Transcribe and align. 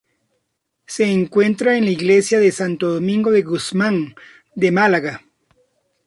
Se 0.87 1.05
encuentra 1.11 1.77
en 1.77 1.85
la 1.85 1.91
Iglesia 1.91 2.39
de 2.39 2.51
Santo 2.51 2.91
Domingo 2.91 3.29
de 3.29 3.43
Guzmán 3.43 4.15
de 4.55 4.71
Málaga. 4.71 5.21